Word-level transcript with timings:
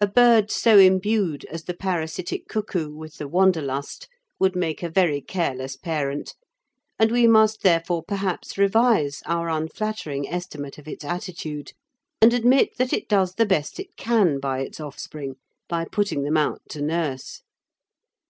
A 0.00 0.06
bird 0.06 0.50
so 0.50 0.78
imbued 0.78 1.44
as 1.50 1.64
the 1.64 1.74
parasitic 1.74 2.48
cuckoo 2.48 2.90
with 2.96 3.18
the 3.18 3.28
Wanderlust 3.28 4.08
would 4.38 4.56
make 4.56 4.82
a 4.82 4.88
very 4.88 5.20
careless 5.20 5.76
parent, 5.76 6.32
and 6.98 7.12
we 7.12 7.26
must 7.26 7.60
therefore 7.60 8.02
perhaps 8.02 8.56
revise 8.56 9.22
our 9.26 9.50
unflattering 9.50 10.26
estimate 10.26 10.78
of 10.78 10.88
its 10.88 11.04
attitude 11.04 11.74
and 12.22 12.32
admit 12.32 12.78
that 12.78 12.94
it 12.94 13.10
does 13.10 13.34
the 13.34 13.44
best 13.44 13.78
it 13.78 13.94
can 13.98 14.40
by 14.40 14.60
its 14.60 14.80
offspring 14.80 15.34
in 15.70 15.86
putting 15.92 16.22
them 16.22 16.38
out 16.38 16.62
to 16.70 16.80
nurse. 16.80 17.42